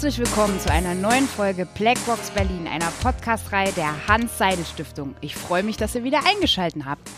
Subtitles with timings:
[0.00, 5.16] Herzlich willkommen zu einer neuen Folge Blackbox Berlin, einer Podcast-Reihe der Hans-Seidel-Stiftung.
[5.20, 7.10] Ich freue mich, dass ihr wieder eingeschaltet habt.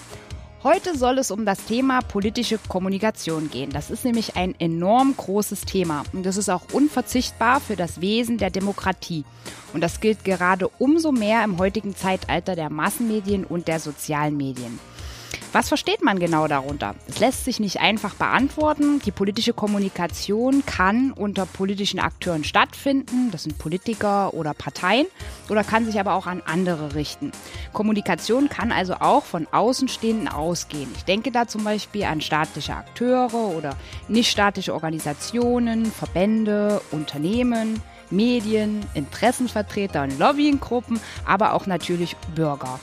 [0.65, 3.69] Heute soll es um das Thema politische Kommunikation gehen.
[3.69, 8.39] Das ist nämlich ein enorm großes Thema und das ist auch unverzichtbar für das Wesen
[8.39, 9.27] der Demokratie.
[9.75, 14.81] Und das gilt gerade umso mehr im heutigen Zeitalter der Massenmedien und der sozialen Medien.
[15.53, 16.95] Was versteht man genau darunter?
[17.09, 19.01] Es lässt sich nicht einfach beantworten.
[19.05, 25.09] Die politische Kommunikation kann unter politischen Akteuren stattfinden, das sind Politiker oder Parteien,
[25.49, 27.33] oder kann sich aber auch an andere richten.
[27.73, 30.89] Kommunikation kann also auch von Außenstehenden ausgehen.
[30.95, 33.75] Ich denke da zum Beispiel an staatliche Akteure oder
[34.07, 42.79] nichtstaatliche Organisationen, Verbände, Unternehmen, Medien, Interessenvertreter und Lobbyinggruppen, aber auch natürlich Bürger.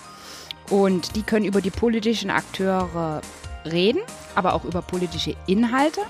[0.70, 3.22] Und die können über die politischen Akteure
[3.66, 4.02] reden,
[4.36, 6.02] aber auch über politische Inhalte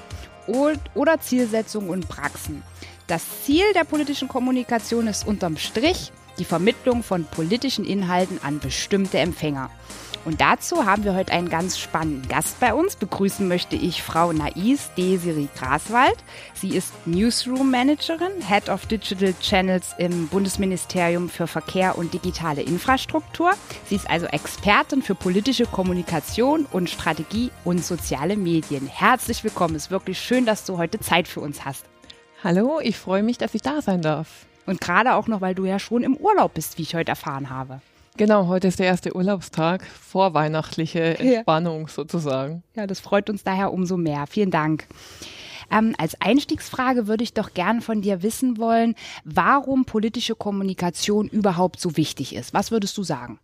[0.94, 2.64] oder Zielsetzungen und Praxen.
[3.08, 9.18] Das Ziel der politischen Kommunikation ist unterm Strich die Vermittlung von politischen Inhalten an bestimmte
[9.20, 9.70] Empfänger.
[10.28, 12.98] Und dazu haben wir heute einen ganz spannenden Gast bei uns.
[12.98, 16.18] Begrüßen möchte ich Frau Nais Desiri Graswald.
[16.54, 23.54] Sie ist Newsroom Managerin, Head of Digital Channels im Bundesministerium für Verkehr und digitale Infrastruktur.
[23.86, 28.86] Sie ist also Expertin für politische Kommunikation und Strategie und soziale Medien.
[28.86, 29.76] Herzlich willkommen.
[29.76, 31.86] Es ist wirklich schön, dass du heute Zeit für uns hast.
[32.44, 34.46] Hallo, ich freue mich, dass ich da sein darf.
[34.66, 37.50] Und gerade auch noch, weil du ja schon im Urlaub bist, wie ich heute erfahren
[37.50, 37.80] habe.
[38.18, 41.88] Genau, heute ist der erste Urlaubstag, vorweihnachtliche Entspannung ja.
[41.88, 42.64] sozusagen.
[42.76, 44.26] Ja, das freut uns daher umso mehr.
[44.26, 44.88] Vielen Dank.
[45.70, 51.80] Ähm, als Einstiegsfrage würde ich doch gern von dir wissen wollen, warum politische Kommunikation überhaupt
[51.80, 52.56] so wichtig ist.
[52.56, 53.40] Was würdest du sagen?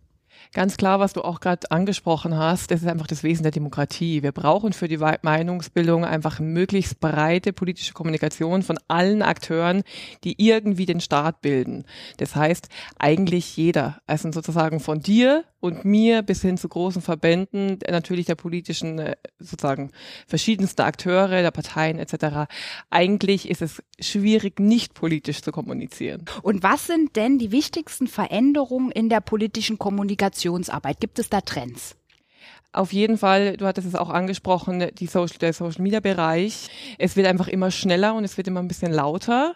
[0.54, 4.22] Ganz klar, was du auch gerade angesprochen hast, das ist einfach das Wesen der Demokratie.
[4.22, 9.82] Wir brauchen für die Meinungsbildung einfach möglichst breite politische Kommunikation von allen Akteuren,
[10.22, 11.84] die irgendwie den Staat bilden.
[12.18, 12.68] Das heißt,
[13.00, 18.34] eigentlich jeder, also sozusagen von dir und mir bis hin zu großen Verbänden, natürlich der
[18.34, 19.92] politischen, äh, sozusagen
[20.26, 22.52] verschiedenste Akteure, der Parteien etc.
[22.90, 26.26] Eigentlich ist es schwierig, nicht politisch zu kommunizieren.
[26.42, 29.78] Und was sind denn die wichtigsten Veränderungen in der politischen
[30.44, 31.00] Kommunikationsarbeit?
[31.00, 31.96] Gibt es da Trends?
[32.72, 36.68] Auf jeden Fall, du hattest es auch angesprochen, die Social, der Social Media Bereich.
[36.98, 39.54] Es wird einfach immer schneller und es wird immer ein bisschen lauter.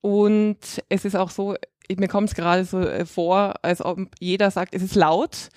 [0.00, 0.58] Und
[0.88, 1.54] es ist auch so,
[1.88, 5.50] mir kommt es gerade so äh, vor, als ob jeder sagt, es ist laut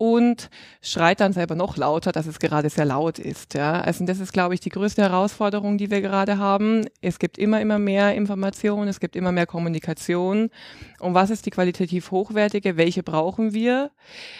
[0.00, 0.48] und
[0.80, 3.52] schreit dann selber noch lauter, dass es gerade sehr laut ist.
[3.52, 6.86] Ja, also das ist, glaube ich, die größte Herausforderung, die wir gerade haben.
[7.02, 10.48] Es gibt immer, immer mehr Informationen, es gibt immer mehr Kommunikation.
[11.00, 12.78] Und was ist die qualitativ hochwertige?
[12.78, 13.90] Welche brauchen wir?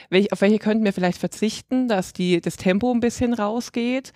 [0.09, 4.15] Welch, auf welche könnten wir vielleicht verzichten, dass die, das Tempo ein bisschen rausgeht?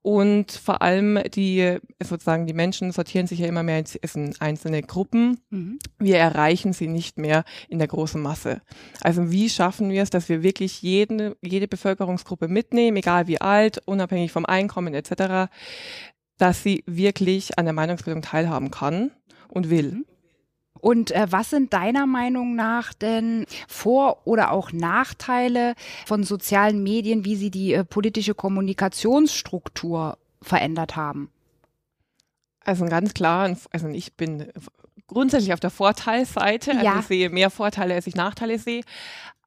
[0.00, 5.40] Und vor allem die, sozusagen, die Menschen sortieren sich ja immer mehr in einzelne Gruppen.
[5.50, 5.78] Mhm.
[5.98, 8.62] Wir erreichen sie nicht mehr in der großen Masse.
[9.02, 13.82] Also wie schaffen wir es, dass wir wirklich jede, jede Bevölkerungsgruppe mitnehmen, egal wie alt,
[13.86, 15.50] unabhängig vom Einkommen etc.,
[16.38, 19.10] dass sie wirklich an der Meinungsbildung teilhaben kann
[19.48, 19.92] und will.
[19.92, 20.04] Mhm.
[20.80, 25.74] Und äh, was sind deiner Meinung nach denn Vor- oder auch Nachteile
[26.04, 31.30] von sozialen Medien, wie sie die äh, politische Kommunikationsstruktur verändert haben?
[32.60, 34.52] Also ganz klar, also ich bin
[35.06, 36.72] grundsätzlich auf der Vorteilsseite.
[36.72, 36.98] Also ja.
[37.00, 38.82] ich sehe mehr Vorteile, als ich Nachteile sehe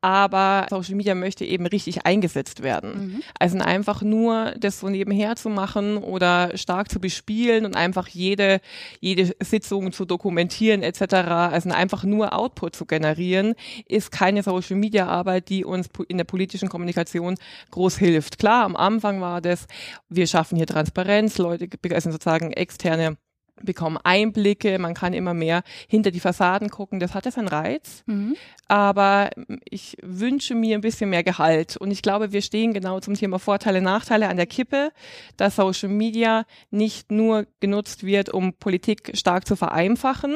[0.02, 2.92] aber Social Media möchte eben richtig eingesetzt werden.
[2.92, 3.24] Mhm.
[3.38, 8.62] Also einfach nur das so nebenher zu machen oder stark zu bespielen und einfach jede,
[9.02, 13.56] jede Sitzung zu dokumentieren etc., also einfach nur Output zu generieren,
[13.88, 17.36] ist keine Social Media Arbeit, die uns in der politischen Kommunikation
[17.72, 18.40] groß hilft.
[18.40, 19.68] Klar, am Anfang war das,
[20.08, 23.18] wir schaffen hier Transparenz, Leute, also sozusagen externe
[23.64, 28.04] bekommen Einblicke, man kann immer mehr hinter die Fassaden gucken, das hat ja seinen Reiz.
[28.06, 28.36] Mhm.
[28.68, 29.30] Aber
[29.70, 31.78] ich wünsche mir ein bisschen mehr Gehalt.
[31.78, 34.92] Und ich glaube, wir stehen genau zum Thema Vorteile, Nachteile an der Kippe,
[35.38, 40.36] dass Social Media nicht nur genutzt wird, um Politik stark zu vereinfachen,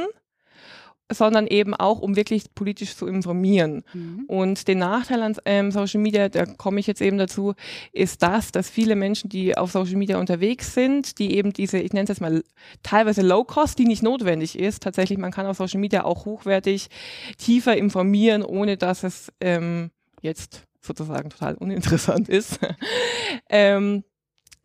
[1.13, 3.83] sondern eben auch, um wirklich politisch zu informieren.
[3.93, 4.25] Mhm.
[4.27, 7.53] Und den Nachteil an ähm, Social Media, da komme ich jetzt eben dazu,
[7.91, 11.93] ist das, dass viele Menschen, die auf Social Media unterwegs sind, die eben diese, ich
[11.93, 12.43] nenne es jetzt mal
[12.81, 16.89] teilweise Low Cost, die nicht notwendig ist, tatsächlich, man kann auf Social Media auch hochwertig
[17.37, 22.59] tiefer informieren, ohne dass es ähm, jetzt sozusagen total uninteressant ist,
[23.49, 24.03] ähm,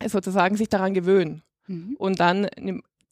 [0.04, 1.42] sozusagen sich daran gewöhnen.
[1.66, 1.96] Mhm.
[1.98, 2.48] Und dann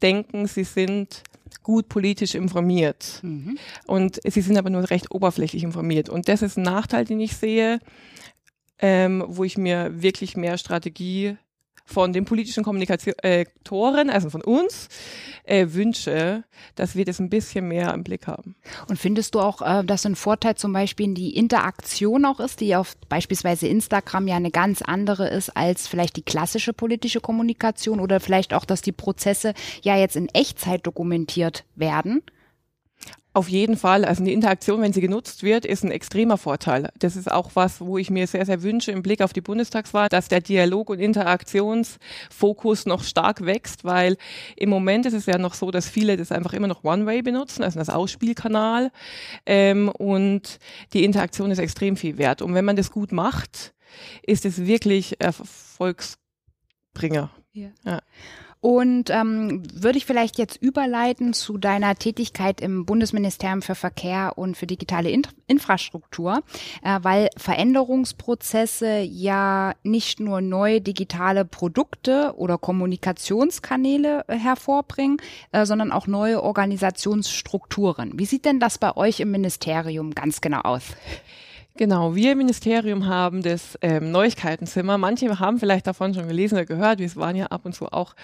[0.03, 1.23] denken, sie sind
[1.63, 3.21] gut politisch informiert.
[3.23, 3.59] Mhm.
[3.87, 6.09] Und sie sind aber nur recht oberflächlich informiert.
[6.09, 7.81] Und das ist ein Nachteil, den ich sehe,
[8.79, 11.37] ähm, wo ich mir wirklich mehr Strategie
[11.87, 14.89] von den politischen Kommunikatoren, also von uns,
[15.45, 16.45] äh, wünsche,
[16.75, 18.57] dass wir das ein bisschen mehr im Blick haben.
[18.89, 22.61] Und findest du auch, äh, dass ein Vorteil zum Beispiel in die Interaktion auch ist,
[22.61, 28.01] die auf beispielsweise Instagram ja eine ganz andere ist als vielleicht die klassische politische Kommunikation
[28.01, 32.23] oder vielleicht auch, dass die Prozesse ja jetzt in Echtzeit dokumentiert werden?
[33.37, 34.07] Auf jeden Fall.
[34.07, 36.89] Also die Interaktion, wenn sie genutzt wird, ist ein extremer Vorteil.
[36.99, 40.09] Das ist auch was, wo ich mir sehr, sehr wünsche im Blick auf die Bundestagswahl,
[40.09, 44.17] dass der Dialog- und Interaktionsfokus noch stark wächst, weil
[44.57, 47.63] im Moment ist es ja noch so, dass viele das einfach immer noch One-Way benutzen,
[47.63, 48.91] also das Ausspielkanal.
[49.45, 50.59] Ähm, und
[50.95, 52.41] die Interaktion ist extrem viel wert.
[52.41, 53.75] Und wenn man das gut macht,
[54.23, 57.29] ist es wirklich Erfolgsbringer.
[57.53, 57.69] Ja.
[57.85, 58.01] ja.
[58.67, 64.57] Und ähm, würde ich vielleicht jetzt überleiten zu deiner Tätigkeit im Bundesministerium für Verkehr und
[64.57, 66.43] für digitale In Infrastruktur,
[66.83, 75.19] äh, weil Veränderungsprozesse ja nicht nur neue digitale Produkte oder Kommunikationskanäle äh, hervorbringen,
[75.53, 78.19] äh, sondern auch neue Organisationsstrukturen.
[78.19, 80.83] Wie sieht denn das bei euch im Ministerium ganz genau aus?
[81.79, 84.97] Genau, wir im Ministerium haben das ähm, Neuigkeitenzimmer.
[84.97, 87.01] Manche haben vielleicht davon schon gelesen oder gehört.
[87.01, 88.15] Wir waren ja ab und zu auch,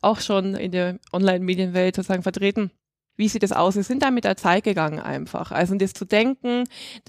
[0.00, 2.70] auch schon in der Online-Medienwelt sozusagen vertreten
[3.16, 3.76] wie sieht es aus?
[3.76, 5.52] Wir sind da mit der Zeit gegangen einfach.
[5.52, 6.64] Also das zu denken,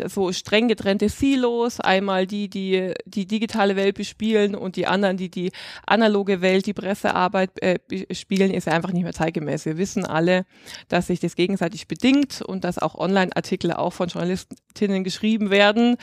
[0.06, 5.30] so streng getrennte Silos, einmal die, die die digitale Welt bespielen und die anderen, die
[5.30, 5.52] die
[5.88, 7.80] analoge Welt, die Pressearbeit äh,
[8.14, 9.66] spielen, ist einfach nicht mehr zeitgemäß.
[9.66, 10.46] Wir wissen alle,
[10.90, 15.98] dass sich das gegenseitig bedingt und dass auch Online-Artikel auch von Journalistinnen geschrieben werden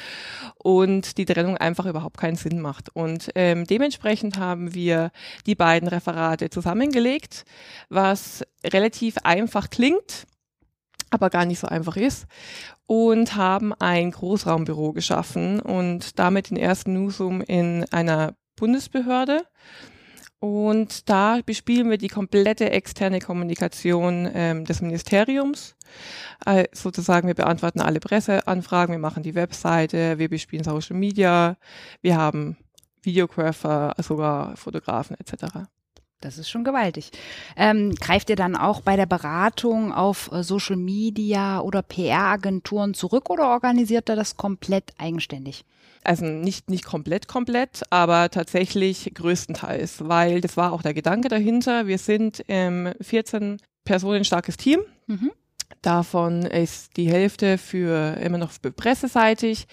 [0.57, 2.89] und die Trennung einfach überhaupt keinen Sinn macht.
[2.95, 5.11] Und ähm, dementsprechend haben wir
[5.47, 7.45] die beiden Referate zusammengelegt,
[7.89, 10.27] was relativ einfach klingt,
[11.11, 12.27] aber gar nicht so einfach ist
[12.87, 19.45] und haben ein Großraumbüro geschaffen und damit den ersten Newsroom in einer Bundesbehörde.
[20.41, 25.77] Und da bespielen wir die komplette externe Kommunikation ähm, des Ministeriums.
[26.47, 31.59] Äh, sozusagen, wir beantworten alle Presseanfragen, wir machen die Webseite, wir bespielen Social Media,
[32.01, 32.57] wir haben
[33.03, 35.69] Videographer, sogar Fotografen etc.
[36.21, 37.11] Das ist schon gewaltig.
[37.57, 43.31] Ähm, greift ihr dann auch bei der Beratung auf äh, Social Media oder PR-Agenturen zurück
[43.31, 45.65] oder organisiert ihr das komplett eigenständig?
[46.05, 51.87] Also nicht, nicht komplett, komplett, aber tatsächlich größtenteils, weil das war auch der Gedanke dahinter.
[51.87, 54.81] Wir sind ähm, 14 Personen starkes Team.
[55.07, 55.33] Mhm.
[55.83, 59.67] Davon ist die Hälfte für immer noch für presseseitig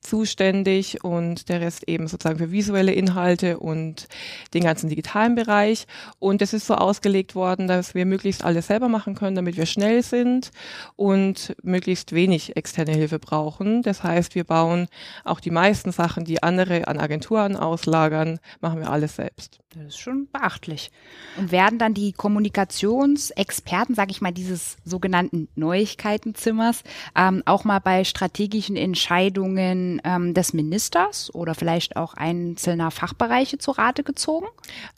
[0.00, 4.08] zuständig und der Rest eben sozusagen für visuelle Inhalte und
[4.52, 5.86] den ganzen digitalen Bereich.
[6.18, 9.66] Und es ist so ausgelegt worden, dass wir möglichst alles selber machen können, damit wir
[9.66, 10.50] schnell sind
[10.96, 13.82] und möglichst wenig externe Hilfe brauchen.
[13.82, 14.88] Das heißt, wir bauen
[15.24, 19.63] auch die meisten Sachen, die andere an Agenturen auslagern, machen wir alles selbst.
[19.76, 20.90] Das ist schon beachtlich.
[21.36, 26.82] Und werden dann die Kommunikationsexperten, sage ich mal, dieses sogenannten Neuigkeitenzimmers
[27.16, 33.72] ähm, auch mal bei strategischen Entscheidungen ähm, des Ministers oder vielleicht auch einzelner Fachbereiche zu
[33.72, 34.46] Rate gezogen?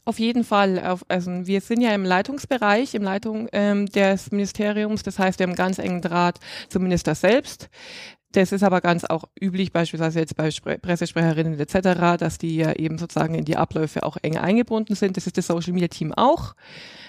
[0.05, 0.99] Auf jeden Fall.
[1.09, 5.03] Also wir sind ja im Leitungsbereich, im Leitung ähm, des Ministeriums.
[5.03, 6.39] Das heißt, wir haben ganz engen Draht
[6.69, 7.71] zum Minister selbst.
[8.37, 12.75] Das ist aber ganz auch üblich, beispielsweise jetzt bei Spre Pressesprecherinnen etc., dass die ja
[12.75, 15.17] eben sozusagen in die Abläufe auch eng eingebunden sind.
[15.17, 16.55] Das ist das Social Media Team auch.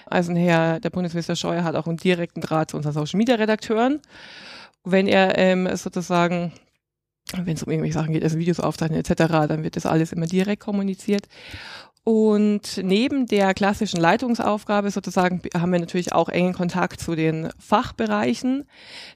[0.06, 4.00] Also Herr, der Bundesminister Scheuer hat auch einen direkten Draht zu unseren Social Media Redakteuren.
[4.84, 6.54] Wenn er ähm, sozusagen
[7.36, 10.24] wenn es um irgendwelche Sachen geht, also Videos aufzeichnen etc., dann wird das alles immer
[10.24, 11.28] direkt kommuniziert.
[12.08, 18.64] Und neben der klassischen Leitungsaufgabe sozusagen haben wir natürlich auch engen Kontakt zu den Fachbereichen.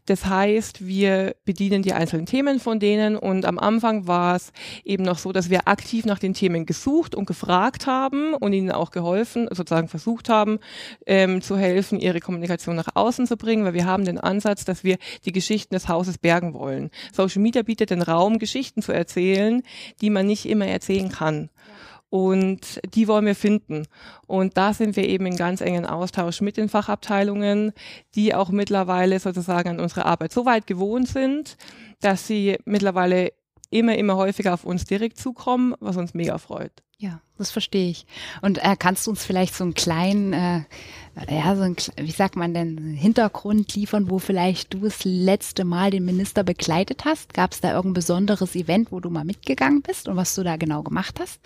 [0.04, 4.52] Das heißt, wir bedienen die einzelnen Themen von denen und am Anfang war es
[4.84, 8.70] eben noch so, dass wir aktiv nach den Themen gesucht und gefragt haben und ihnen
[8.70, 10.58] auch geholfen, sozusagen versucht haben,
[11.06, 14.84] ähm, zu helfen, ihre Kommunikation nach außen zu bringen, weil wir haben den Ansatz, dass
[14.84, 16.90] wir die Geschichten des Hauses bergen wollen.
[17.10, 19.62] Social Media bietet den Raum, Geschichten zu erzählen,
[20.02, 21.48] die man nicht immer erzählen kann.
[22.12, 23.86] Und die wollen wir finden.
[24.26, 27.72] Und da sind wir eben in ganz engen Austausch mit den Fachabteilungen,
[28.14, 31.56] die auch mittlerweile sozusagen an unsere Arbeit so weit gewohnt sind,
[32.02, 33.32] dass sie mittlerweile
[33.70, 36.72] immer, immer häufiger auf uns direkt zukommen, was uns mega freut.
[36.98, 38.04] Ja, das verstehe ich.
[38.42, 40.60] Und äh, kannst du uns vielleicht so einen kleinen, äh,
[41.30, 45.90] ja, so ein, wie sagt man denn, Hintergrund liefern, wo vielleicht du das letzte Mal
[45.90, 47.32] den Minister begleitet hast?
[47.32, 50.56] Gab es da irgendein besonderes Event, wo du mal mitgegangen bist und was du da
[50.56, 51.40] genau gemacht hast?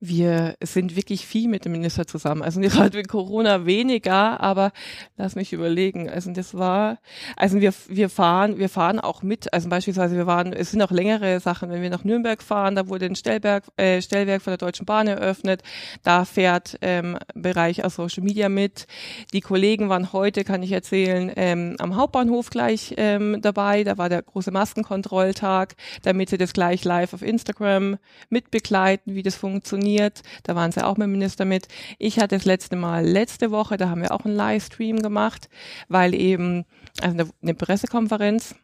[0.00, 2.42] Wir sind wirklich viel mit dem Minister zusammen.
[2.42, 4.70] Also gerade mit Corona weniger, aber
[5.16, 6.08] lass mich überlegen.
[6.08, 6.98] Also das war,
[7.36, 9.52] also wir, wir fahren, wir fahren auch mit.
[9.52, 12.88] Also beispielsweise wir waren, es sind auch längere Sachen, wenn wir nach Nürnberg fahren, da
[12.88, 15.62] wurde ein Stellberg, äh, Stellwerk von der Deutschen Bahn eröffnet.
[16.04, 18.86] Da fährt ähm, Bereich aus Social Media mit.
[19.32, 23.82] Die Kollegen waren heute, kann ich erzählen, ähm, am Hauptbahnhof gleich ähm, dabei.
[23.82, 27.96] Da war der große Maskenkontrolltag, damit sie das gleich live auf Instagram
[28.30, 30.22] mitbegleiten, wie das funktioniert funktioniert.
[30.42, 31.68] Da waren sie auch mit dem Minister mit.
[31.98, 35.48] Ich hatte das letzte Mal letzte Woche, da haben wir auch einen Livestream gemacht,
[35.88, 36.64] weil eben
[37.00, 38.54] also eine, eine Pressekonferenz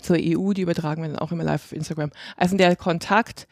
[0.00, 2.10] zur EU, die übertragen wir dann auch immer live auf Instagram.
[2.36, 3.46] Also der Kontakt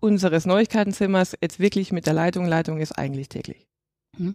[0.00, 3.66] unseres Neuigkeitenzimmers jetzt wirklich mit der Leitung, Leitung ist eigentlich täglich.
[4.18, 4.34] Mhm.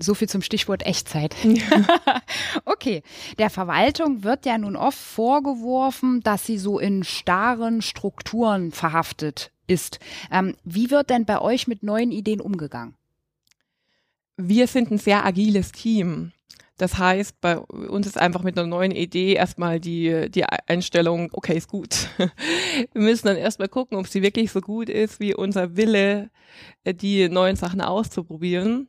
[0.00, 1.34] So viel zum Stichwort Echtzeit.
[2.64, 3.02] okay.
[3.38, 9.98] Der Verwaltung wird ja nun oft vorgeworfen, dass sie so in starren Strukturen verhaftet ist.
[10.32, 12.94] Ähm, wie wird denn bei euch mit neuen Ideen umgegangen?
[14.36, 16.32] Wir sind ein sehr agiles Team.
[16.78, 21.56] Das heißt, bei uns ist einfach mit einer neuen Idee erstmal die, die Einstellung, okay,
[21.56, 22.08] ist gut.
[22.92, 26.30] Wir müssen dann erstmal gucken, ob sie wirklich so gut ist, wie unser Wille,
[26.84, 28.86] äh, die neuen Sachen auszuprobieren.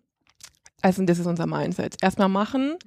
[0.81, 1.97] Also das ist unser Mindset.
[2.01, 2.77] Erstmal machen.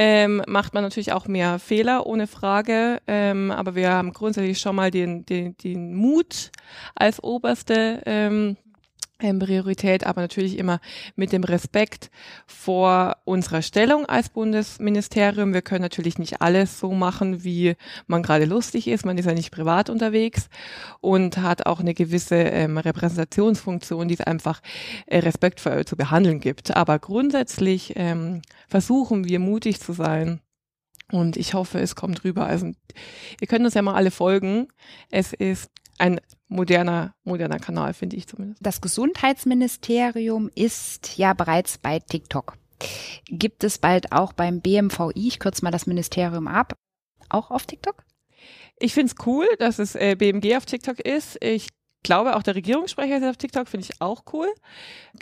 [0.00, 3.02] Ähm, macht man natürlich auch mehr Fehler, ohne Frage.
[3.08, 6.52] Ähm, aber wir haben grundsätzlich schon mal den, den, den Mut
[6.94, 8.56] als oberste ähm,
[9.18, 10.80] Priorität, aber natürlich immer
[11.16, 12.10] mit dem Respekt
[12.46, 15.52] vor unserer Stellung als Bundesministerium.
[15.52, 17.74] Wir können natürlich nicht alles so machen, wie
[18.06, 19.04] man gerade lustig ist.
[19.04, 20.48] Man ist ja nicht privat unterwegs
[21.00, 24.60] und hat auch eine gewisse ähm, Repräsentationsfunktion, die es einfach
[25.06, 26.76] äh, respektvoll zu behandeln gibt.
[26.76, 30.40] Aber grundsätzlich ähm, versuchen wir mutig zu sein.
[31.10, 32.46] Und ich hoffe, es kommt rüber.
[32.46, 32.66] Also,
[33.40, 34.68] ihr könnt uns ja mal alle folgen.
[35.10, 38.64] Es ist ein moderner, moderner Kanal, finde ich zumindest.
[38.64, 42.56] Das Gesundheitsministerium ist ja bereits bei TikTok.
[43.26, 46.74] Gibt es bald auch beim BMVI, ich kürze mal das Ministerium ab,
[47.28, 48.04] auch auf TikTok?
[48.78, 51.36] Ich finde es cool, dass es äh, BMG auf TikTok ist.
[51.42, 51.68] Ich
[52.04, 54.46] glaube, auch der Regierungssprecher ist auf TikTok, finde ich auch cool.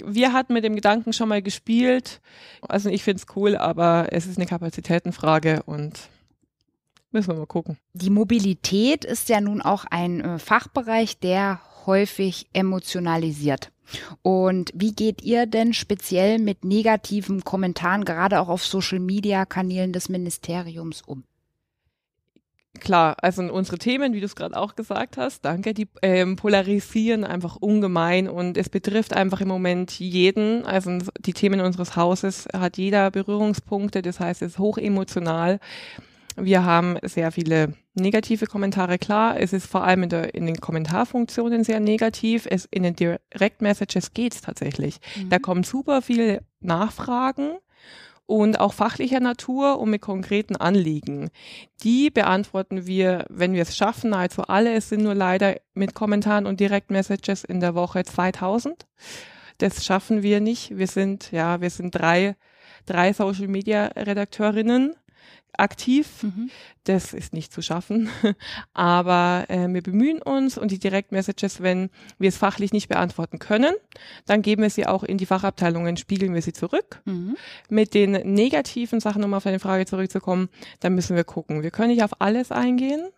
[0.05, 2.21] Wir hatten mit dem Gedanken schon mal gespielt.
[2.61, 6.11] Also ich finde es cool, aber es ist eine Kapazitätenfrage und
[7.13, 7.79] Müssen wir mal gucken.
[7.93, 13.71] Die Mobilität ist ja nun auch ein äh, Fachbereich, der häufig emotionalisiert.
[14.23, 21.03] Und wie geht ihr denn speziell mit negativen Kommentaren, gerade auch auf Social-Media-Kanälen des Ministeriums
[21.03, 21.23] um?
[22.81, 27.25] Klar, also unsere Themen, wie du es gerade auch gesagt hast, danke, die ähm, polarisieren
[27.25, 30.67] einfach ungemein und es betrifft einfach im Moment jeden.
[30.67, 35.59] Also die Themen unseres Hauses hat jeder Berührungspunkte, das heißt, es ist hochemotional.
[36.37, 38.99] Wir haben sehr viele negative Kommentare.
[38.99, 42.47] Klar, es ist vor allem in, der, in den Kommentarfunktionen sehr negativ.
[42.49, 44.99] Es, in den Direct Messages geht's tatsächlich.
[45.17, 45.31] Mhm.
[45.31, 47.57] Da kommen super viele Nachfragen
[48.27, 51.31] und auch fachlicher Natur und mit konkreten Anliegen.
[51.83, 56.45] Die beantworten wir, wenn wir es schaffen, also alle, es sind nur leider mit Kommentaren
[56.45, 58.87] und Direct Messages in der Woche 2000.
[59.59, 60.77] Das schaffen wir nicht.
[60.77, 62.37] Wir sind, ja, wir sind drei,
[62.85, 64.95] drei Social Media Redakteurinnen
[65.59, 66.23] aktiv.
[66.23, 66.51] Mhm.
[66.85, 68.09] Das ist nicht zu schaffen.
[68.75, 73.75] Aber äh, wir bemühen uns und die Direktmessages, wenn wir es fachlich nicht beantworten können,
[74.27, 77.01] dann geben wir sie auch in die Fachabteilungen, spiegeln wir sie zurück.
[77.05, 77.37] Mhm.
[77.69, 80.49] Mit den negativen Sachen, um auf deine Frage zurückzukommen,
[80.81, 81.63] dann müssen wir gucken.
[81.63, 83.09] Wir können nicht auf alles eingehen.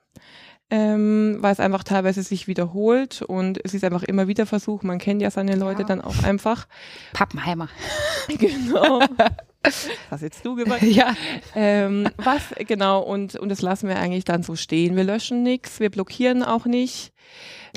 [0.70, 4.82] Ähm, weil es einfach teilweise sich wiederholt und es ist einfach immer wieder Versuch.
[4.82, 5.88] Man kennt ja seine Leute ja.
[5.88, 6.66] dann auch einfach.
[7.14, 7.70] Pappenheimer.
[8.28, 9.00] Genau.
[10.10, 10.82] Was jetzt du gemacht?
[10.82, 11.14] ja.
[11.54, 14.96] Ähm, was, genau, und, und das lassen wir eigentlich dann so stehen.
[14.96, 17.12] Wir löschen nichts, wir blockieren auch nicht,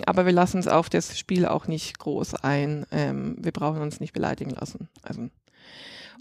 [0.06, 2.86] aber wir lassen es auf das Spiel auch nicht groß ein.
[2.92, 4.90] Ähm, wir brauchen uns nicht beleidigen lassen.
[5.02, 5.30] Also,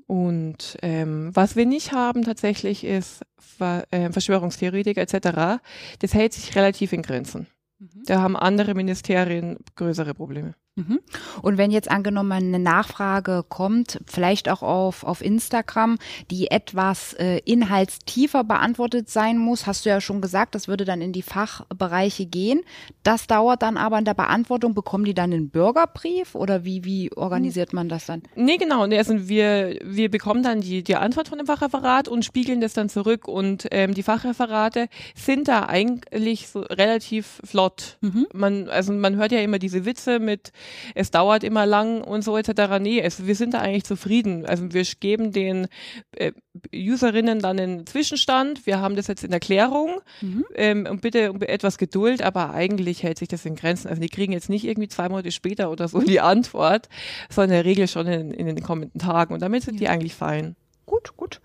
[0.06, 5.62] und ähm, was wir nicht haben tatsächlich ist Ver äh, Verschwörungstheoretiker etc.
[6.00, 7.46] Das hält sich relativ in Grenzen.
[7.78, 8.02] Mhm.
[8.06, 10.54] Da haben andere Ministerien größere Probleme.
[10.76, 11.00] Mhm.
[11.42, 15.98] Und wenn jetzt angenommen eine Nachfrage kommt, vielleicht auch auf, auf Instagram,
[16.30, 21.00] die etwas äh, inhaltstiefer beantwortet sein muss, hast du ja schon gesagt, das würde dann
[21.00, 22.60] in die Fachbereiche gehen.
[23.02, 24.74] Das dauert dann aber in der Beantwortung.
[24.74, 28.22] Bekommen die dann einen Bürgerbrief oder wie, wie organisiert man das dann?
[28.36, 28.82] Nee, genau.
[28.84, 32.88] Also wir, wir bekommen dann die, die Antwort von dem Fachreferat und spiegeln das dann
[32.88, 33.26] zurück.
[33.26, 37.98] Und ähm, die Fachreferate sind da eigentlich so relativ flott.
[38.00, 38.26] Mhm.
[38.32, 40.52] Man, also man hört ja immer diese Witze mit
[40.94, 42.78] es dauert immer lang und so etc.
[42.80, 44.46] Nee, es, wir sind da eigentlich zufrieden.
[44.46, 45.68] Also wir geben den
[46.12, 46.32] äh,
[46.74, 48.66] Userinnen dann einen Zwischenstand.
[48.66, 50.44] Wir haben das jetzt in Erklärung mhm.
[50.54, 53.88] ähm, und bitte um etwas Geduld, aber eigentlich hält sich das in Grenzen.
[53.88, 56.88] Also die kriegen jetzt nicht irgendwie zwei Monate später oder so die Antwort,
[57.28, 59.80] sondern in der Regel schon in, in den kommenden Tagen und damit sind ja.
[59.80, 60.56] die eigentlich fein.
[60.86, 61.40] Gut, gut.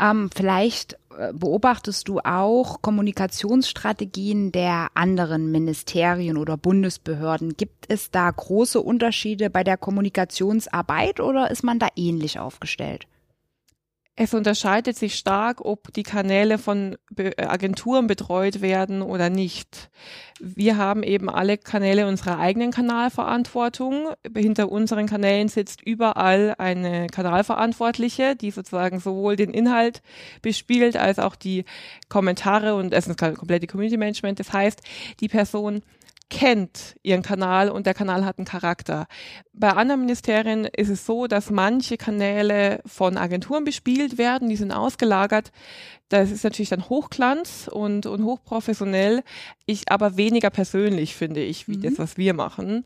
[0.00, 0.98] Ähm, vielleicht
[1.32, 7.56] beobachtest du auch Kommunikationsstrategien der anderen Ministerien oder Bundesbehörden.
[7.56, 13.06] Gibt es da große Unterschiede bei der Kommunikationsarbeit oder ist man da ähnlich aufgestellt?
[14.16, 19.90] Es unterscheidet sich stark, ob die Kanäle von äh, Agenturen betreut werden oder nicht.
[20.38, 24.10] Wir haben eben alle Kanäle unserer eigenen Kanalverantwortung.
[24.36, 30.00] Hinter unseren Kanälen sitzt überall eine Kanalverantwortliche, die sozusagen sowohl den Inhalt
[30.42, 31.64] bespielt als auch die
[32.08, 34.38] Kommentare und es ist ein komplette Community Management.
[34.38, 34.80] Das heißt,
[35.18, 35.82] die Person
[36.30, 39.06] kennt ihren Kanal und der Kanal hat einen Charakter.
[39.52, 44.72] Bei anderen Ministerien ist es so, dass manche Kanäle von Agenturen bespielt werden, die sind
[44.72, 45.52] ausgelagert.
[46.08, 49.22] Das ist natürlich dann Hochglanz und, und hochprofessionell,
[49.66, 51.82] ich aber weniger persönlich, finde ich, wie mhm.
[51.82, 52.84] das, was wir machen.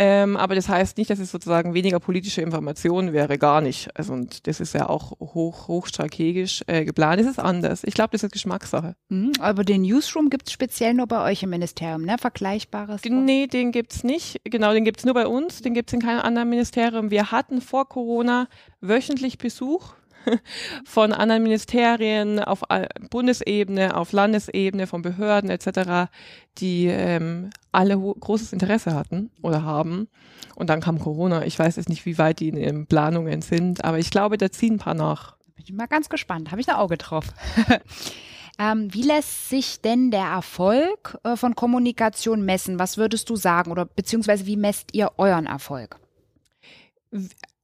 [0.00, 3.88] Ähm, aber das heißt nicht, dass es sozusagen weniger politische Information wäre, gar nicht.
[3.96, 7.20] Also und das ist ja auch hoch, hochstrategisch äh, geplant.
[7.20, 7.82] Es ist anders.
[7.82, 8.94] Ich glaube, das ist Geschmackssache.
[9.08, 12.16] Mhm, aber den Newsroom gibt es speziell nur bei euch im Ministerium, ne?
[12.16, 13.00] Vergleichbares?
[13.04, 14.40] Nee, den gibt es nicht.
[14.44, 15.62] Genau, den gibt es nur bei uns.
[15.62, 17.10] Den gibt es in keinem anderen Ministerium.
[17.10, 18.46] Wir hatten vor Corona
[18.80, 19.94] wöchentlich Besuch
[20.84, 22.62] von anderen Ministerien auf
[23.10, 26.10] Bundesebene, auf Landesebene, von Behörden etc.,
[26.58, 30.08] die ähm, alle großes Interesse hatten oder haben.
[30.56, 31.44] Und dann kam Corona.
[31.44, 34.50] Ich weiß jetzt nicht, wie weit die in ihren Planungen sind, aber ich glaube, da
[34.50, 35.36] ziehen ein paar nach.
[35.54, 36.50] Bin ich mal ganz gespannt.
[36.50, 37.26] Habe ich ein Auge drauf.
[38.58, 42.78] ähm, wie lässt sich denn der Erfolg äh, von Kommunikation messen?
[42.78, 43.70] Was würdest du sagen?
[43.70, 46.00] Oder beziehungsweise wie messt ihr euren Erfolg?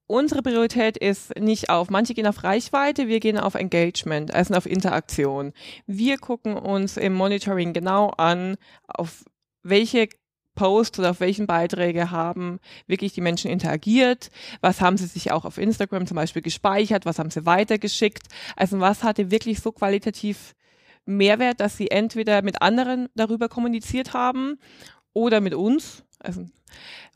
[0.07, 4.67] Unsere Priorität ist nicht auf, manche gehen auf Reichweite, wir gehen auf Engagement, also auf
[4.67, 5.53] Interaktion.
[5.87, 8.57] Wir gucken uns im Monitoring genau an,
[8.87, 9.25] auf
[9.63, 10.09] welche
[10.55, 14.31] Posts oder auf welchen Beiträge haben wirklich die Menschen interagiert,
[14.61, 18.79] was haben sie sich auch auf Instagram zum Beispiel gespeichert, was haben sie weitergeschickt, also
[18.81, 20.55] was hatte wirklich so qualitativ
[21.07, 24.59] Mehrwert, dass sie entweder mit anderen darüber kommuniziert haben
[25.13, 26.05] oder mit uns.
[26.25, 26.47] Also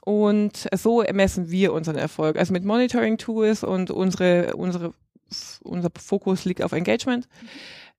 [0.04, 2.38] und so messen wir unseren Erfolg.
[2.38, 4.94] Also mit Monitoring-Tools und unsere, unsere,
[5.60, 7.28] unser Fokus liegt auf Engagement.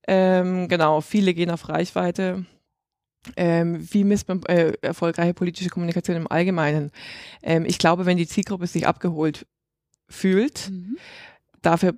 [0.07, 2.45] Ähm, genau, viele gehen auf Reichweite.
[3.35, 6.91] Ähm, wie misst man äh, erfolgreiche politische Kommunikation im Allgemeinen?
[7.43, 9.45] Ähm, ich glaube, wenn die Zielgruppe sich abgeholt
[10.07, 10.97] fühlt, mhm.
[11.61, 11.95] dafür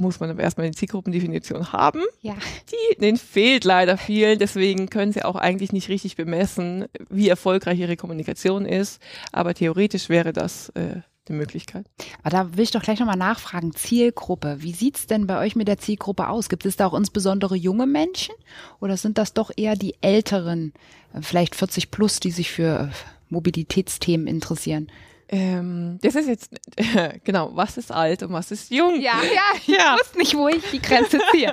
[0.00, 2.02] muss man aber erstmal eine Zielgruppendefinition haben.
[2.20, 2.34] Ja.
[2.70, 7.78] Die, denen fehlt leider vielen, deswegen können sie auch eigentlich nicht richtig bemessen, wie erfolgreich
[7.78, 9.00] ihre Kommunikation ist.
[9.32, 11.86] Aber theoretisch wäre das äh, die Möglichkeit.
[12.22, 13.72] Aber da will ich doch gleich nochmal nachfragen.
[13.74, 14.56] Zielgruppe.
[14.60, 16.48] Wie sieht's denn bei euch mit der Zielgruppe aus?
[16.48, 18.34] Gibt es da auch insbesondere junge Menschen
[18.80, 20.72] oder sind das doch eher die älteren,
[21.14, 22.90] äh, vielleicht 40 plus, die sich für
[23.28, 24.90] Mobilitätsthemen interessieren?
[25.32, 29.00] Ähm, das ist jetzt, äh, genau, was ist alt und was ist jung?
[29.00, 29.96] Ja, ja, ich ja.
[29.96, 31.52] wusste nicht, wo ich die Grenze ziehe.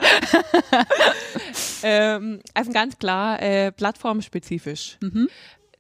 [1.84, 4.98] ähm, also ganz klar, äh, plattformspezifisch.
[5.02, 5.30] Mhm.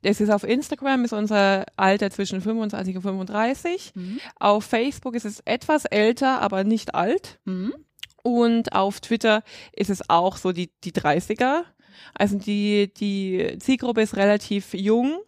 [0.03, 3.93] Es ist auf Instagram ist unser Alter zwischen 25 und 35.
[3.95, 4.19] Mhm.
[4.39, 7.39] Auf Facebook ist es etwas älter, aber nicht alt.
[7.45, 7.73] Mhm.
[8.21, 11.63] Und auf Twitter ist es auch so die, die 30er.
[12.13, 15.19] Also die, die Zielgruppe ist relativ jung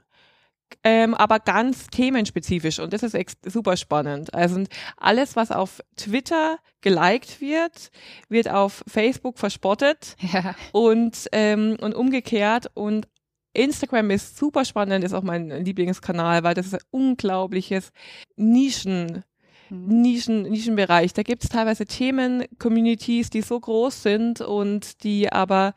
[0.83, 4.33] ähm, aber ganz themenspezifisch und das ist super spannend.
[4.33, 4.63] Also
[4.97, 7.91] alles, was auf Twitter geliked wird,
[8.29, 10.55] wird auf Facebook verspottet ja.
[10.71, 13.07] und, ähm, und umgekehrt und
[13.53, 17.91] Instagram ist super spannend, ist auch mein Lieblingskanal, weil das ist ein unglaubliches
[18.37, 19.23] Nischen,
[19.69, 20.01] mhm.
[20.01, 21.13] Nischen, Nischenbereich.
[21.13, 25.73] Da gibt es teilweise Themen-Communities, die so groß sind und die aber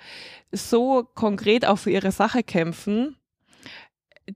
[0.53, 3.17] so konkret auch für ihre Sache kämpfen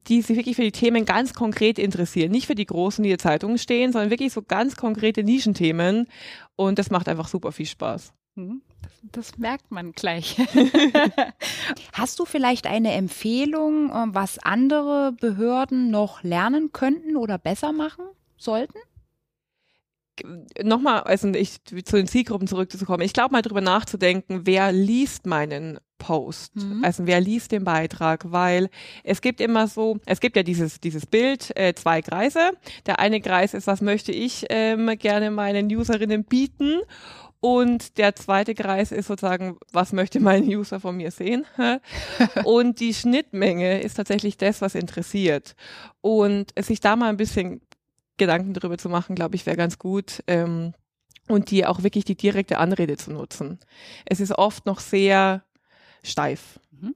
[0.09, 2.31] die sich wirklich für die Themen ganz konkret interessieren.
[2.31, 6.09] Nicht für die großen, die in Zeitungen stehen, sondern wirklich so ganz konkrete Nischenthemen.
[6.57, 8.12] Und das macht einfach super viel Spaß.
[8.35, 8.62] Mhm.
[8.83, 8.92] Das,
[9.31, 10.37] das merkt man gleich.
[11.92, 18.05] Hast du vielleicht eine Empfehlung, äh, was andere Behörden noch lernen könnten oder besser machen
[18.37, 18.79] sollten?
[20.62, 25.79] nochmal, also ich zu den Zielgruppen zurückzukommen, ich glaube mal drüber nachzudenken, wer liest meinen
[25.99, 26.85] Post, mhm.
[26.85, 28.69] also wer liest den Beitrag, weil
[29.05, 32.53] es gibt immer so, es gibt ja dieses dieses Bild, äh, zwei Kreise.
[32.87, 36.81] Der eine Kreis ist, was möchte ich ähm, gerne meinen Userinnen bieten
[37.41, 41.45] Und der zweite Kreis ist sozusagen, was möchte mein User von mir sehen?
[42.45, 45.55] und die Schnittmenge ist tatsächlich das, was interessiert.
[46.01, 47.61] Und sich da mal ein bisschen
[48.17, 50.23] Gedanken darüber zu machen, glaube ich, wäre ganz gut.
[50.27, 50.73] Ähm,
[51.29, 53.59] und die auch wirklich die direkte Anrede zu nutzen.
[54.05, 55.43] Es ist oft noch sehr
[56.07, 56.61] steif.
[56.71, 56.95] Mhm.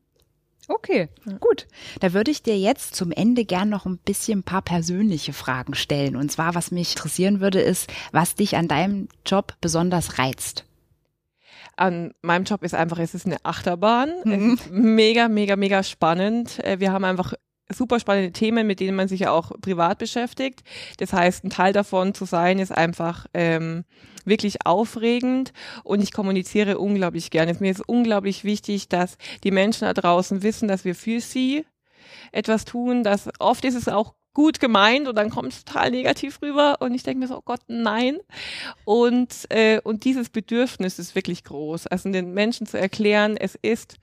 [0.69, 1.09] Okay,
[1.41, 1.67] gut.
[1.99, 5.75] Da würde ich dir jetzt zum Ende gern noch ein bisschen ein paar persönliche Fragen
[5.75, 6.17] stellen.
[6.17, 10.65] Und zwar, was mich interessieren würde, ist, was dich an deinem Job besonders reizt.
[11.77, 14.13] An meinem Job ist einfach, es ist eine Achterbahn.
[14.25, 14.59] Mhm.
[14.71, 16.63] mega, mega, mega spannend.
[16.65, 17.35] Äh, wir haben einfach
[17.73, 20.63] super spannende Themen, mit denen man sich ja auch privat beschäftigt.
[20.99, 23.85] Das heißt, ein Teil davon zu sein, ist einfach ähm,
[24.25, 25.53] wirklich aufregend
[25.85, 27.57] und ich kommuniziere unglaublich gerne.
[27.61, 31.65] Mir ist unglaublich wichtig, dass die Menschen da draußen wissen, dass wir für sie
[32.33, 33.03] etwas tun.
[33.03, 36.95] Dass oft ist es auch gut gemeint und dann kommt es total negativ rüber und
[36.95, 38.19] ich denke mir so, oh Gott, nein.
[38.85, 41.87] Und, äh, und dieses Bedürfnis ist wirklich groß.
[41.89, 43.97] Also den Menschen zu erklären, es ist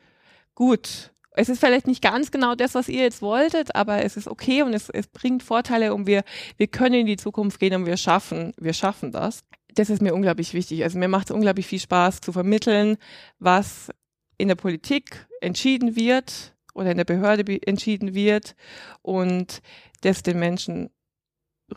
[0.54, 4.28] gut es ist vielleicht nicht ganz genau das, was ihr jetzt wolltet, aber es ist
[4.28, 6.24] okay und es, es bringt Vorteile und wir,
[6.58, 9.44] wir können in die Zukunft gehen und wir schaffen, wir schaffen das.
[9.76, 10.84] Das ist mir unglaublich wichtig.
[10.84, 12.98] Also mir macht es unglaublich viel Spaß zu vermitteln,
[13.38, 13.92] was
[14.40, 18.56] in der Politik entschieden wird oder in der Behörde entschieden wird
[19.04, 19.62] und
[20.02, 20.90] das den Menschen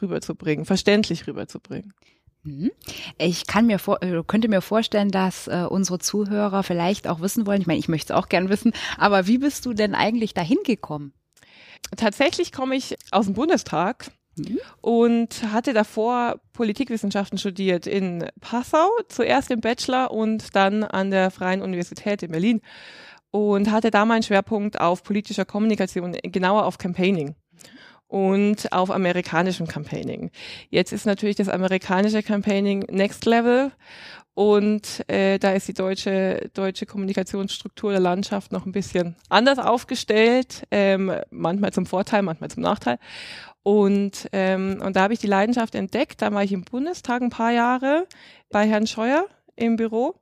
[0.01, 1.92] rüberzubringen, verständlich rüberzubringen.
[2.42, 2.70] Mhm.
[3.18, 7.46] Ich kann mir vor, äh, könnte mir vorstellen, dass äh, unsere Zuhörer vielleicht auch wissen
[7.46, 7.61] wollen.
[7.61, 8.72] Ich meine, ich möchte es auch gern wissen.
[8.96, 11.12] Aber wie bist du denn eigentlich dahin gekommen?
[11.96, 14.59] Tatsächlich komme ich aus dem Bundestag mhm.
[14.81, 21.62] und hatte davor Politikwissenschaften studiert in Passau, zuerst im Bachelor und dann an der Freien
[21.62, 22.61] Universität in Berlin
[23.31, 27.35] und hatte da meinen Schwerpunkt auf politischer Kommunikation, genauer auf Campaigning
[28.11, 30.31] und auf amerikanischem Campaigning.
[30.68, 33.70] Jetzt ist natürlich das amerikanische Campaigning Next Level
[34.35, 40.64] und äh, da ist die deutsche deutsche Kommunikationsstruktur der Landschaft noch ein bisschen anders aufgestellt,
[40.73, 42.99] ähm, manchmal zum Vorteil, manchmal zum Nachteil.
[43.62, 46.20] Und ähm, und da habe ich die Leidenschaft entdeckt.
[46.20, 48.07] Da war ich im Bundestag ein paar Jahre
[48.51, 50.16] bei Herrn Scheuer im Büro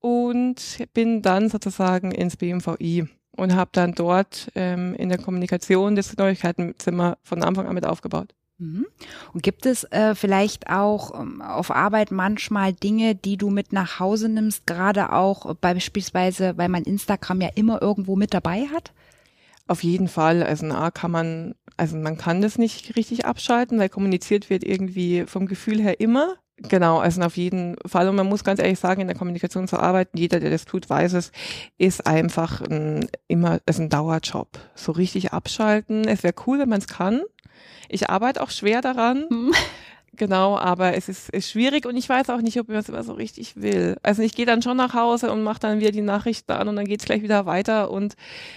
[0.00, 6.16] und bin dann sozusagen ins BMVI und habe dann dort ähm, in der Kommunikation das
[6.16, 8.34] Neuigkeitenzimmer von Anfang an mit aufgebaut.
[8.58, 8.86] Mhm.
[9.32, 13.98] Und gibt es äh, vielleicht auch ähm, auf Arbeit manchmal Dinge, die du mit nach
[13.98, 18.92] Hause nimmst, gerade auch beispielsweise, weil man Instagram ja immer irgendwo mit dabei hat?
[19.66, 20.42] Auf jeden Fall.
[20.42, 25.24] Also A kann man, also man kann das nicht richtig abschalten, weil kommuniziert wird irgendwie
[25.26, 26.34] vom Gefühl her immer.
[26.68, 28.08] Genau, also auf jeden Fall.
[28.08, 30.90] Und man muss ganz ehrlich sagen, in der Kommunikation zu arbeiten, jeder, der das tut,
[30.90, 31.32] weiß es,
[31.78, 34.48] ist einfach ein, immer, ist ein Dauerjob.
[34.74, 36.06] So richtig abschalten.
[36.06, 37.22] Es wäre cool, wenn man es kann.
[37.88, 39.24] Ich arbeite auch schwer daran.
[39.28, 39.52] Hm.
[40.12, 43.04] Genau, aber es ist, ist schwierig und ich weiß auch nicht, ob ich das immer
[43.04, 43.96] so richtig will.
[44.02, 46.76] Also ich gehe dann schon nach Hause und mache dann wieder die Nachrichten an und
[46.76, 48.16] dann geht's gleich wieder weiter und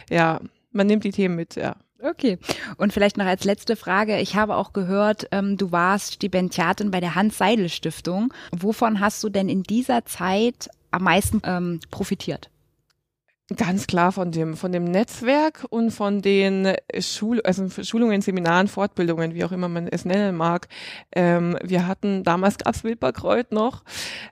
[0.09, 1.75] ja, man nimmt die Themen mit, ja.
[2.03, 2.37] Okay.
[2.77, 4.19] Und vielleicht noch als letzte Frage.
[4.19, 8.33] Ich habe auch gehört, ähm, du warst Stipendiatin bei der Hans-Seidel-Stiftung.
[8.51, 12.49] Wovon hast du denn in dieser Zeit am meisten ähm, profitiert?
[13.55, 19.33] Ganz klar von dem, von dem Netzwerk und von den Schul also Schulungen, Seminaren, Fortbildungen,
[19.33, 20.69] wie auch immer man es nennen mag.
[21.13, 23.83] Ähm, wir hatten, damals gab's Wildbarkreut noch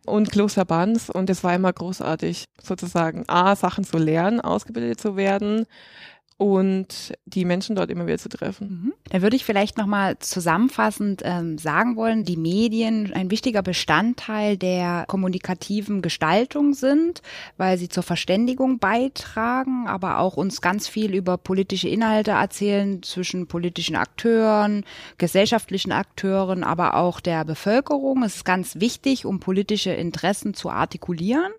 [0.05, 5.17] und Kloster Banz und es war immer großartig, sozusagen A, Sachen zu lernen, ausgebildet zu
[5.17, 5.67] werden,
[6.41, 8.67] und die Menschen dort immer wieder zu treffen.
[8.67, 8.93] Mhm.
[9.12, 15.06] Da würde ich vielleicht nochmal zusammenfassend ähm, sagen wollen, die Medien ein wichtiger Bestandteil der
[15.08, 17.21] kommunikativen Gestaltung sind,
[17.58, 23.45] weil sie zur Verständigung beitragen, aber auch uns ganz viel über politische Inhalte erzählen zwischen
[23.45, 24.84] politischen Akteuren,
[25.19, 28.23] gesellschaftlichen Akteuren, aber auch der Bevölkerung.
[28.23, 31.51] Es ist ganz wichtig, um politische Interessen zu artikulieren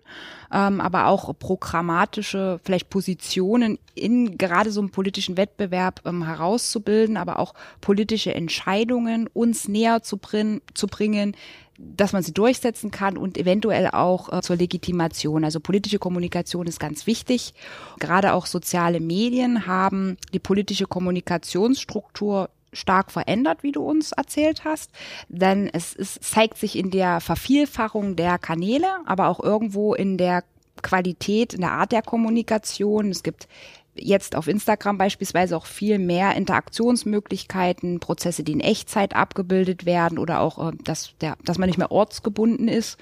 [0.53, 7.39] ähm, aber auch programmatische vielleicht Positionen in gerade so einem politischen Wettbewerb ähm, herauszubilden, aber
[7.39, 11.35] auch politische Entscheidungen uns näher zu, bring, zu bringen,
[11.79, 15.43] dass man sie durchsetzen kann und eventuell auch äh, zur Legitimation.
[15.43, 17.55] Also politische Kommunikation ist ganz wichtig.
[17.99, 24.91] Gerade auch soziale Medien haben die politische Kommunikationsstruktur stark verändert, wie du uns erzählt hast.
[25.29, 30.43] Denn es, es zeigt sich in der Vervielfachung der Kanäle, aber auch irgendwo in der
[30.81, 33.09] Qualität, in der Art der Kommunikation.
[33.09, 33.47] Es gibt
[33.95, 40.41] jetzt auf Instagram beispielsweise auch viel mehr Interaktionsmöglichkeiten, Prozesse, die in Echtzeit abgebildet werden oder
[40.41, 42.97] auch, äh, dass, der, dass man nicht mehr ortsgebunden ist.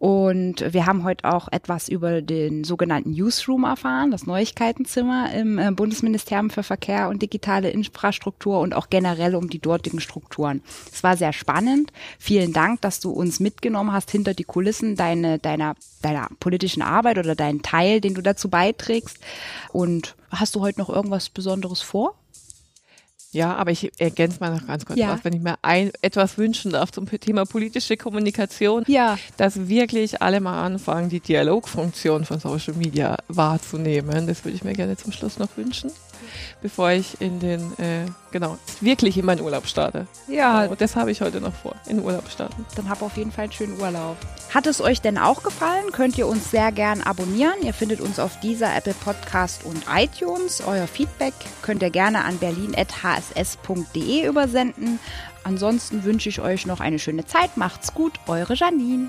[0.00, 5.70] Und wir haben heute auch etwas über den sogenannten Newsroom erfahren, das Neuigkeitenzimmer im äh,
[5.72, 10.62] Bundesministerium für Verkehr und digitale Infrastruktur und auch generell um die dortigen Strukturen.
[10.90, 11.92] Es war sehr spannend.
[12.18, 17.18] Vielen Dank, dass du uns mitgenommen hast hinter die Kulissen deine, deiner, deiner politischen Arbeit
[17.18, 19.18] oder deinen Teil, den du dazu beiträgst.
[19.70, 22.14] Und hast du heute noch irgendwas Besonderes vor?
[23.32, 25.12] Ja, aber ich ergänze mal noch ganz kurz ja.
[25.12, 29.18] was, wenn ich mir ein, etwas wünschen darf zum Thema politische Kommunikation, ja.
[29.36, 34.26] dass wirklich alle mal anfangen, die Dialogfunktion von Social Media wahrzunehmen.
[34.26, 35.90] Das würde ich mir gerne zum Schluss noch wünschen
[36.62, 40.06] bevor ich in den, äh, genau, wirklich in meinen Urlaub starte.
[40.28, 40.64] Ja.
[40.66, 42.64] Und das habe ich heute noch vor, in den Urlaub starten.
[42.76, 44.16] Dann hab auf jeden Fall einen schönen Urlaub.
[44.52, 45.92] Hat es euch denn auch gefallen?
[45.92, 47.54] Könnt ihr uns sehr gern abonnieren.
[47.62, 50.62] Ihr findet uns auf dieser Apple Podcast und iTunes.
[50.66, 54.98] Euer Feedback könnt ihr gerne an berlin.hss.de übersenden.
[55.44, 57.56] Ansonsten wünsche ich euch noch eine schöne Zeit.
[57.56, 59.08] Macht's gut, eure Janine.